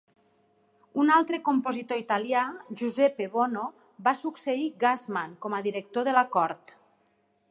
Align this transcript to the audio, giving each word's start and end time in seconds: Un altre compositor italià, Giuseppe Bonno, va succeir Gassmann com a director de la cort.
Un 1.01 1.11
altre 1.15 1.39
compositor 1.49 2.01
italià, 2.03 2.41
Giuseppe 2.79 3.27
Bonno, 3.35 3.67
va 4.09 4.15
succeir 4.23 4.65
Gassmann 4.85 5.39
com 5.47 5.57
a 5.59 5.63
director 5.69 6.09
de 6.11 6.19
la 6.21 6.27
cort. 6.37 6.75